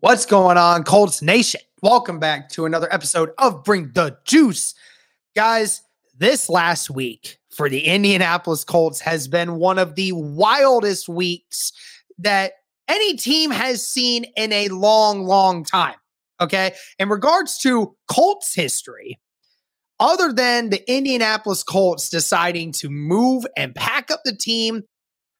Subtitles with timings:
[0.00, 1.60] What's going on, Colts Nation?
[1.82, 4.74] Welcome back to another episode of Bring the Juice.
[5.36, 5.82] Guys,
[6.16, 11.74] this last week for the Indianapolis Colts has been one of the wildest weeks
[12.16, 12.52] that
[12.88, 15.96] any team has seen in a long, long time.
[16.40, 16.72] Okay.
[16.98, 19.20] In regards to Colts history,
[19.98, 24.84] other than the Indianapolis Colts deciding to move and pack up the team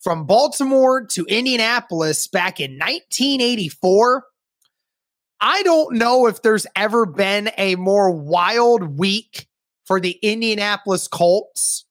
[0.00, 4.24] from Baltimore to Indianapolis back in 1984,
[5.44, 9.48] I don't know if there's ever been a more wild week
[9.84, 11.84] for the Indianapolis Colts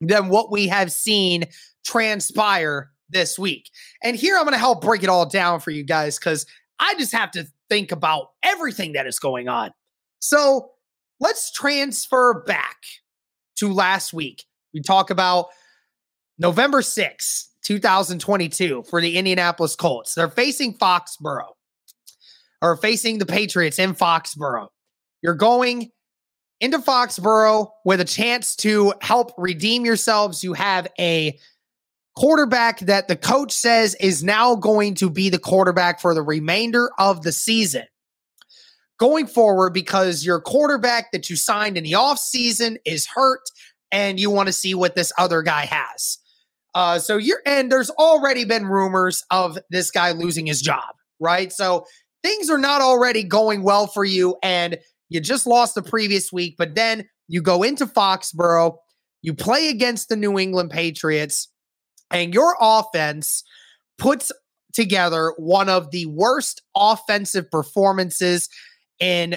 [0.00, 1.44] than what we have seen
[1.84, 3.68] transpire this week.
[4.02, 6.46] And here I'm going to help break it all down for you guys because
[6.80, 9.70] I just have to think about everything that is going on.
[10.20, 10.70] So
[11.20, 12.78] let's transfer back
[13.56, 14.44] to last week.
[14.72, 15.48] We talk about
[16.38, 20.14] November 6th, 2022 for the Indianapolis Colts.
[20.14, 21.52] They're facing Foxborough
[22.60, 24.68] or facing the Patriots in Foxborough.
[25.22, 25.90] You're going
[26.60, 30.42] into Foxborough with a chance to help redeem yourselves.
[30.42, 31.38] You have a
[32.16, 36.90] quarterback that the coach says is now going to be the quarterback for the remainder
[36.98, 37.84] of the season.
[38.98, 43.42] Going forward, because your quarterback that you signed in the offseason is hurt
[43.92, 46.18] and you want to see what this other guy has.
[46.74, 51.52] Uh, so you're, and there's already been rumors of this guy losing his job, right?
[51.52, 51.86] So
[52.22, 56.56] things are not already going well for you and you just lost the previous week,
[56.58, 58.76] but then you go into Foxborough,
[59.22, 61.48] you play against the New England Patriots,
[62.10, 63.42] and your offense
[63.98, 64.32] puts
[64.72, 68.48] together one of the worst offensive performances
[69.00, 69.36] in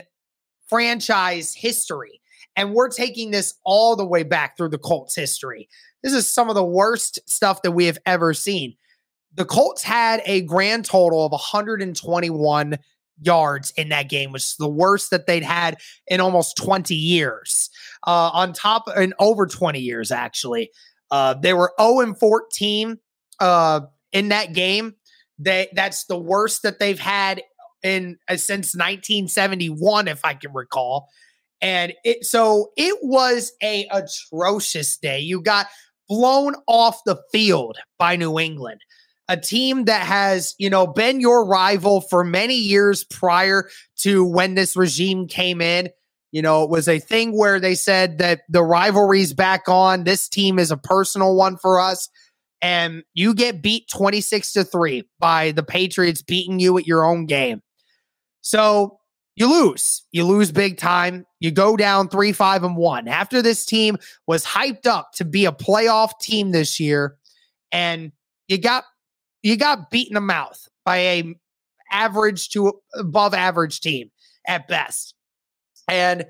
[0.67, 2.21] franchise history.
[2.55, 5.69] And we're taking this all the way back through the Colts history.
[6.03, 8.75] This is some of the worst stuff that we have ever seen
[9.33, 12.77] the Colts had a grand total of 121
[13.21, 15.77] yards in that game, which is the worst that they'd had
[16.07, 17.69] in almost 20 years.
[18.05, 20.71] Uh, on top, in over 20 years, actually.
[21.11, 22.97] Uh, they were 0 and 14
[23.39, 23.81] uh,
[24.11, 24.95] in that game.
[25.37, 27.43] They, that's the worst that they've had
[27.83, 31.09] in uh, since 1971, if I can recall.
[31.61, 35.19] And it so it was a atrocious day.
[35.19, 35.67] You got
[36.09, 38.81] blown off the field by New England
[39.31, 44.55] a team that has, you know, been your rival for many years prior to when
[44.55, 45.87] this regime came in.
[46.33, 50.03] You know, it was a thing where they said that the rivalry's back on.
[50.03, 52.09] This team is a personal one for us.
[52.61, 57.25] And you get beat 26 to 3 by the Patriots beating you at your own
[57.25, 57.61] game.
[58.41, 58.99] So
[59.37, 60.03] you lose.
[60.11, 61.25] You lose big time.
[61.39, 63.07] You go down 3 5 and 1.
[63.07, 63.95] After this team
[64.27, 67.15] was hyped up to be a playoff team this year,
[67.71, 68.11] and
[68.49, 68.83] you got
[69.43, 71.35] you got beat in the mouth by a
[71.91, 74.11] average to above average team
[74.47, 75.13] at best.
[75.87, 76.25] And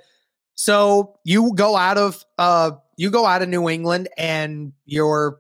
[0.56, 5.40] so you go out of uh you go out of New England and you're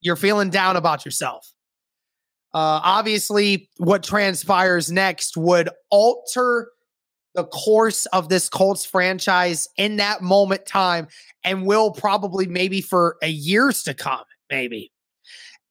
[0.00, 1.52] you're feeling down about yourself.
[2.52, 6.68] Uh obviously what transpires next would alter
[7.34, 11.06] the course of this Colts franchise in that moment time
[11.44, 14.90] and will probably maybe for a years to come maybe.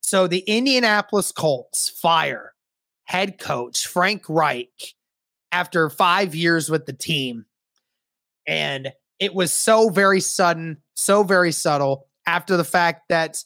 [0.09, 2.55] So the Indianapolis Colts fire
[3.03, 4.95] head coach Frank Reich
[5.51, 7.45] after five years with the team.
[8.47, 12.07] And it was so very sudden, so very subtle.
[12.25, 13.43] after the fact that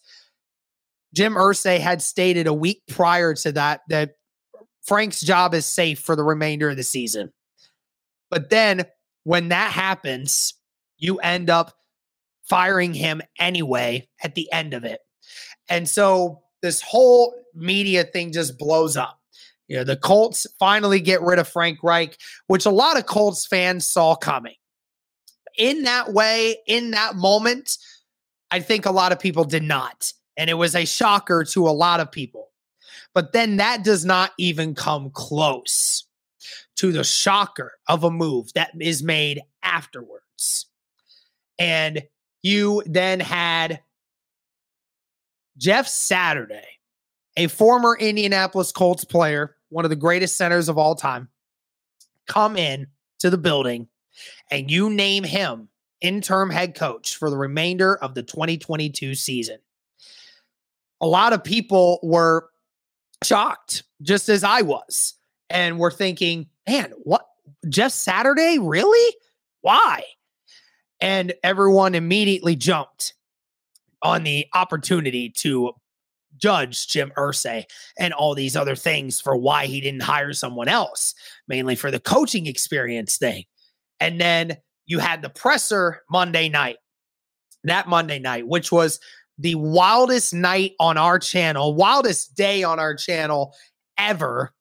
[1.13, 4.11] Jim Irsay had stated a week prior to that that
[4.83, 7.33] Frank's job is safe for the remainder of the season.
[8.31, 8.85] But then
[9.25, 10.53] when that happens,
[10.97, 11.73] you end up
[12.47, 15.01] firing him anyway at the end of it.
[15.67, 19.19] And so this whole media thing just blows up.
[19.67, 22.17] You know, the Colts finally get rid of Frank Reich,
[22.47, 24.55] which a lot of Colts fans saw coming.
[25.57, 27.77] In that way, in that moment,
[28.49, 30.11] I think a lot of people did not.
[30.37, 32.49] And it was a shocker to a lot of people.
[33.13, 36.05] But then that does not even come close
[36.77, 40.65] to the shocker of a move that is made afterwards.
[41.59, 42.03] And
[42.41, 43.81] you then had
[45.57, 46.67] Jeff Saturday,
[47.37, 51.29] a former Indianapolis Colts player, one of the greatest centers of all time,
[52.27, 52.87] come in
[53.19, 53.87] to the building
[54.51, 55.69] and you name him
[56.01, 59.57] interim head coach for the remainder of the 2022 season.
[61.01, 62.49] A lot of people were
[63.23, 65.15] shocked, just as I was,
[65.49, 67.25] and were thinking, man, what?
[67.69, 68.57] Jeff Saturday?
[68.59, 69.15] Really?
[69.61, 70.03] Why?
[70.99, 73.13] And everyone immediately jumped
[74.03, 75.71] on the opportunity to
[76.37, 77.63] judge Jim Irsay
[77.97, 81.13] and all these other things for why he didn't hire someone else,
[81.47, 83.45] mainly for the coaching experience thing.
[83.99, 86.77] And then you had the presser Monday night,
[87.63, 88.99] that Monday night, which was
[89.37, 93.53] the wildest night on our channel, wildest day on our channel
[93.97, 94.53] ever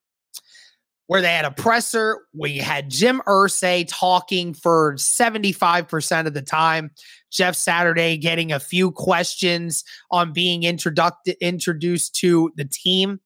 [1.07, 2.21] where they had a presser.
[2.33, 6.91] We had Jim Irsay talking for 75% of the time.
[7.31, 13.21] Jeff Saturday getting a few questions on being introduced introduced to the team,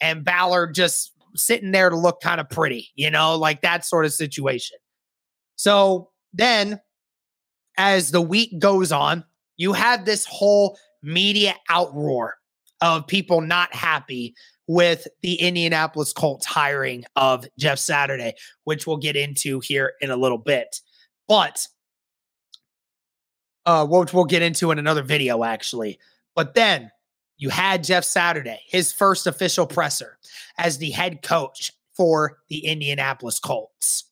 [0.00, 4.04] and Ballard just sitting there to look kind of pretty, you know, like that sort
[4.04, 4.76] of situation.
[5.56, 6.80] So then,
[7.76, 9.24] as the week goes on,
[9.56, 12.30] you have this whole media outroar
[12.80, 14.34] of people not happy
[14.70, 20.16] with the Indianapolis Colts hiring of Jeff Saturday, which we'll get into here in a
[20.16, 20.80] little bit.
[21.26, 21.66] But
[23.66, 25.98] uh, which we'll get into in another video, actually.
[26.36, 26.92] But then
[27.36, 30.18] you had Jeff Saturday, his first official presser
[30.56, 34.04] as the head coach for the Indianapolis Colts.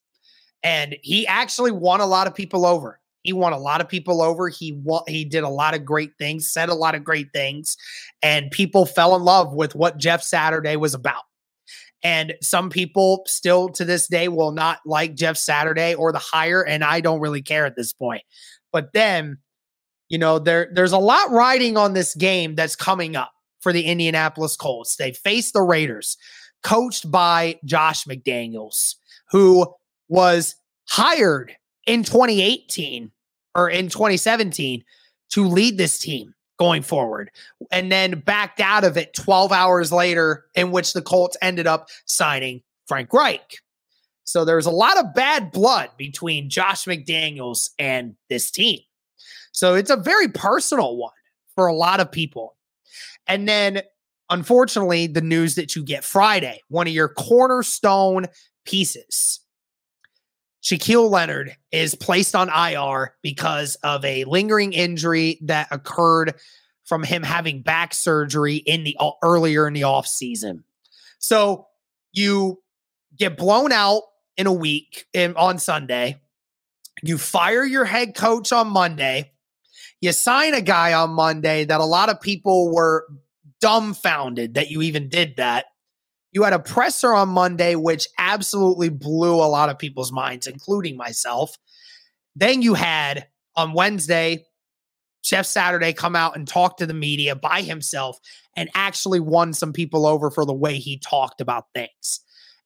[0.65, 2.99] And he actually won a lot of people over.
[3.29, 4.49] He won a lot of people over.
[4.49, 7.77] He won, he did a lot of great things, said a lot of great things,
[8.23, 11.25] and people fell in love with what Jeff Saturday was about.
[12.03, 16.63] And some people still to this day will not like Jeff Saturday or the hire,
[16.63, 18.23] and I don't really care at this point.
[18.73, 19.37] But then,
[20.09, 23.83] you know, there there's a lot riding on this game that's coming up for the
[23.83, 24.97] Indianapolis Colts.
[24.97, 26.17] They face the Raiders,
[26.63, 28.95] coached by Josh McDaniels,
[29.33, 29.67] who
[30.09, 30.55] was
[30.89, 31.55] hired
[31.87, 33.13] in 2018
[33.59, 34.85] or in 2017
[35.31, 37.31] to lead this team going forward
[37.73, 41.89] and then backed out of it 12 hours later in which the Colts ended up
[42.07, 43.59] signing Frank Reich.
[44.23, 48.79] So there's a lot of bad blood between Josh McDaniels and this team.
[49.51, 51.13] So it's a very personal one
[51.57, 52.57] for a lot of people.
[53.27, 53.83] And then
[54.31, 58.27] unfortunately the news that you get Friday, one of your cornerstone
[58.65, 59.41] pieces
[60.69, 66.35] Shaquille Leonard is placed on IR because of a lingering injury that occurred
[66.85, 70.65] from him having back surgery in the uh, earlier in the off season.
[71.19, 71.69] So
[72.13, 72.61] you
[73.17, 74.03] get blown out
[74.37, 76.21] in a week in, on Sunday.
[77.03, 79.33] You fire your head coach on Monday.
[80.03, 83.07] You sign a guy on Monday that a lot of people were
[83.63, 85.65] dumbfounded that you even did that.
[86.33, 90.97] You had a presser on Monday, which absolutely blew a lot of people's minds, including
[90.97, 91.57] myself.
[92.37, 94.45] Then you had on Wednesday,
[95.23, 98.19] Jeff Saturday come out and talk to the media by himself
[98.57, 102.21] and actually won some people over for the way he talked about things.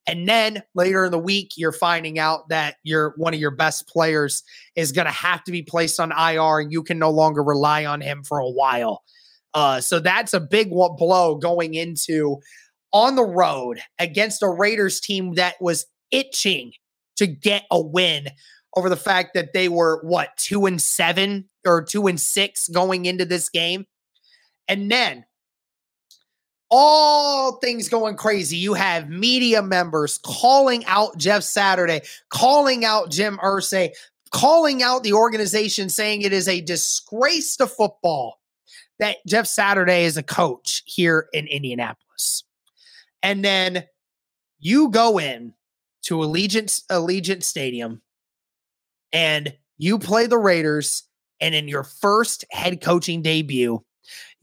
[0.06, 3.86] And then later in the week, you're finding out that your one of your best
[3.86, 4.42] players
[4.74, 7.84] is going to have to be placed on IR, and you can no longer rely
[7.84, 9.02] on him for a while.
[9.54, 12.38] Uh, so that's a big blow going into
[12.92, 16.72] on the road against a Raiders team that was itching
[17.16, 18.28] to get a win
[18.76, 23.04] over the fact that they were what two and seven or two and six going
[23.04, 23.86] into this game.
[24.68, 25.24] And then
[26.70, 28.56] all things going crazy.
[28.56, 33.90] You have media members calling out Jeff Saturday, calling out Jim Irsay,
[34.30, 38.40] calling out the organization, saying it is a disgrace to football
[38.98, 42.41] that Jeff Saturday is a coach here in Indianapolis.
[43.22, 43.84] And then
[44.58, 45.54] you go in
[46.02, 48.02] to Allegiant Allegiant Stadium
[49.12, 51.04] and you play the Raiders
[51.40, 53.84] And in your first head coaching debut,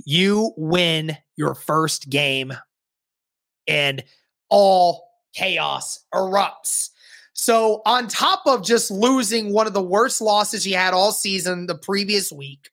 [0.06, 2.54] you win your first game
[3.68, 4.04] and
[4.50, 6.90] all chaos erupts.
[7.34, 11.68] So, on top of just losing one of the worst losses you had all season
[11.68, 12.70] the previous week,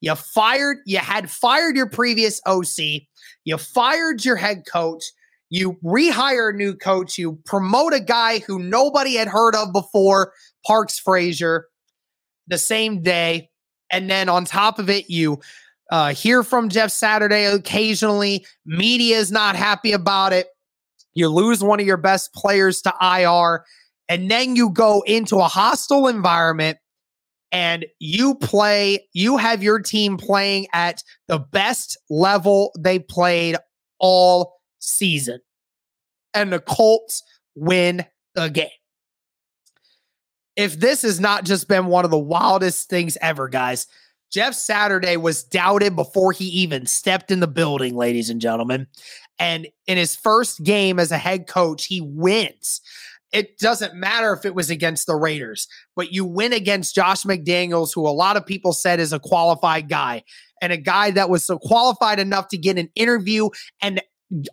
[0.00, 3.02] you fired, you had fired your previous OC,
[3.44, 5.04] you fired your head coach,
[5.50, 10.32] you rehire a new coach, you promote a guy who nobody had heard of before,
[10.66, 11.68] Parks Frazier,
[12.46, 13.50] the same day.
[13.90, 15.40] And then on top of it, you
[15.90, 18.46] uh, hear from Jeff Saturday occasionally.
[18.66, 20.48] Media is not happy about it.
[21.14, 23.64] You lose one of your best players to IR,
[24.08, 26.78] and then you go into a hostile environment
[27.50, 33.56] and you play, you have your team playing at the best level they played
[33.98, 35.40] all season.
[36.34, 37.22] And the Colts
[37.54, 38.04] win
[38.34, 38.68] the game.
[40.56, 43.86] If this has not just been one of the wildest things ever, guys,
[44.30, 48.86] Jeff Saturday was doubted before he even stepped in the building, ladies and gentlemen.
[49.38, 52.80] And in his first game as a head coach, he wins.
[53.32, 57.94] It doesn't matter if it was against the Raiders, but you win against Josh McDaniels,
[57.94, 60.24] who a lot of people said is a qualified guy
[60.62, 63.48] and a guy that was so qualified enough to get an interview
[63.82, 64.00] and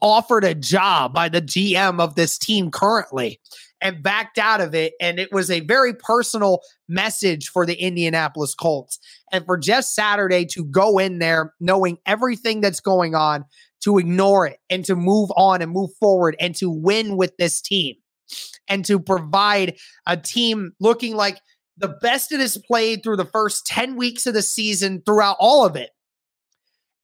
[0.02, 3.40] offered a job by the GM of this team currently
[3.82, 4.94] and backed out of it.
[5.02, 9.00] And it was a very personal message for the Indianapolis Colts.
[9.32, 13.46] And for Jeff Saturday to go in there knowing everything that's going on,
[13.86, 17.62] to ignore it and to move on and move forward and to win with this
[17.62, 17.96] team
[18.68, 19.78] and to provide
[20.08, 21.40] a team looking like
[21.78, 25.66] the best it has played through the first 10 weeks of the season throughout all
[25.66, 25.92] of it.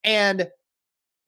[0.03, 0.47] And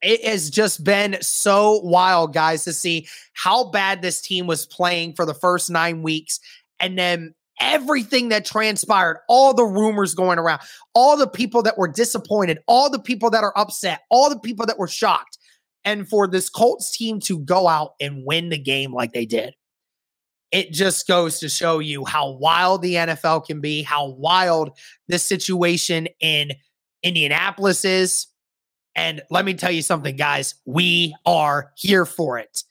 [0.04, 5.14] it has just been so wild, guys, to see how bad this team was playing
[5.14, 6.40] for the first nine weeks.
[6.78, 10.60] And then everything that transpired, all the rumors going around,
[10.94, 14.66] all the people that were disappointed, all the people that are upset, all the people
[14.66, 15.38] that were shocked.
[15.84, 19.54] And for this Colts team to go out and win the game like they did,
[20.50, 24.70] it just goes to show you how wild the NFL can be, how wild
[25.08, 26.52] this situation in
[27.02, 28.26] Indianapolis is
[28.96, 32.62] and let me tell you something, guys, we are here for it.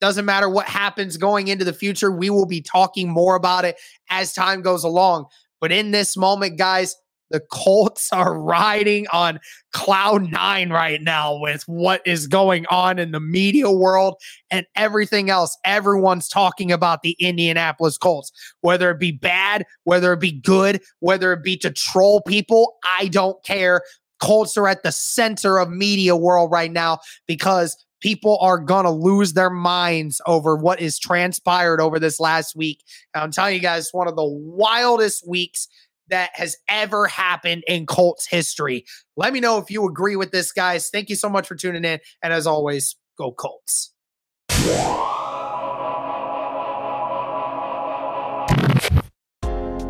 [0.00, 3.78] Doesn't matter what happens going into the future, we will be talking more about it
[4.10, 5.26] as time goes along.
[5.60, 6.96] But in this moment, guys,
[7.32, 9.40] the Colts are riding on
[9.72, 15.30] cloud nine right now with what is going on in the media world and everything
[15.30, 15.56] else.
[15.64, 21.32] Everyone's talking about the Indianapolis Colts, whether it be bad, whether it be good, whether
[21.32, 22.74] it be to troll people.
[22.98, 23.82] I don't care.
[24.22, 28.90] Colts are at the center of media world right now because people are going to
[28.90, 32.82] lose their minds over what is transpired over this last week.
[33.14, 35.66] And I'm telling you guys, one of the wildest weeks
[36.08, 38.84] that has ever happened in Colts history.
[39.16, 40.88] Let me know if you agree with this, guys.
[40.90, 42.00] Thank you so much for tuning in.
[42.22, 43.92] And as always, go Colts.